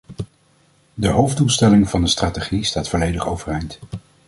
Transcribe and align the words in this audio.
De 0.93 1.07
hoofddoelstelling 1.07 1.89
van 1.89 2.01
de 2.01 2.07
strategie 2.07 2.63
staat 2.63 2.89
volledig 2.89 3.27
overeind. 3.27 3.79